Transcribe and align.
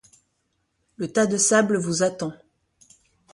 Le 0.97 1.11
tas 1.13 1.27
de 1.27 1.37
sable 1.37 1.77
vous 1.77 2.01
attend 2.01 2.33